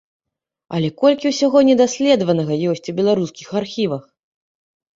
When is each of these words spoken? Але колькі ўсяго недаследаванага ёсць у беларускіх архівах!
Але 0.77 0.89
колькі 1.01 1.31
ўсяго 1.33 1.57
недаследаванага 1.69 2.59
ёсць 2.73 2.89
у 2.95 2.99
беларускіх 3.03 3.47
архівах! 3.63 4.03